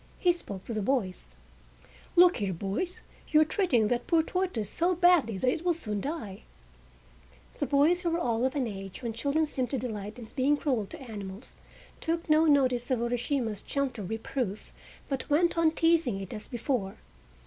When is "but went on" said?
15.07-15.69